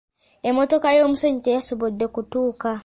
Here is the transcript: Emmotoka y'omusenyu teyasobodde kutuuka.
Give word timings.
Emmotoka 0.47 0.87
y'omusenyu 0.97 1.39
teyasobodde 1.45 2.05
kutuuka. 2.13 2.71